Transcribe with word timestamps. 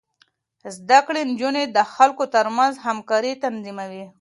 زده 0.75 0.99
کړې 1.07 1.21
نجونې 1.31 1.63
د 1.75 1.77
خلکو 1.93 2.23
ترمنځ 2.35 2.73
همکاري 2.85 3.33
تنظيموي. 3.43 4.05